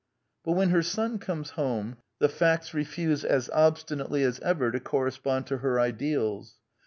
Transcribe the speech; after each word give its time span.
But 0.43 0.53
when 0.53 0.69
her 0.71 0.81
son 0.81 1.19
comes 1.19 1.51
home, 1.51 1.97
the 2.17 2.27
facts 2.27 2.73
refuse 2.73 3.23
as 3.23 3.51
obstinately 3.51 4.23
as 4.23 4.39
ever 4.39 4.71
to 4.71 4.79
correspond 4.79 5.45
to 5.45 5.59
her 5.59 5.79
ideals. 5.79 6.57